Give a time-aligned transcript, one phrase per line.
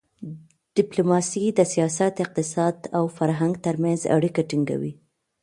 [0.77, 4.93] ډیپلوماسي د سیاست، اقتصاد او فرهنګ ترمنځ اړیکه ټینګوي.